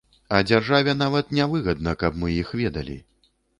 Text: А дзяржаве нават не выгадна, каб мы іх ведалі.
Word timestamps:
А 0.37 0.37
дзяржаве 0.49 0.95
нават 1.01 1.29
не 1.41 1.47
выгадна, 1.53 1.95
каб 2.05 2.19
мы 2.25 2.35
іх 2.41 2.53
ведалі. 2.65 2.99